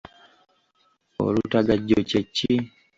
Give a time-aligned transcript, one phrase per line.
[1.25, 2.51] Olutagajjo kye ki?